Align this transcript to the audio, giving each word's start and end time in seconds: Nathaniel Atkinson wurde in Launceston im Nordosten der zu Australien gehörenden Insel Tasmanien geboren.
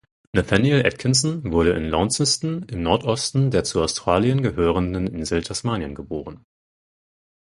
Nathaniel 0.31 0.83
Atkinson 0.83 1.51
wurde 1.51 1.73
in 1.73 1.83
Launceston 1.87 2.63
im 2.63 2.81
Nordosten 2.81 3.51
der 3.51 3.63
zu 3.63 3.83
Australien 3.83 4.41
gehörenden 4.41 5.05
Insel 5.05 5.43
Tasmanien 5.43 5.93
geboren. 5.93 6.43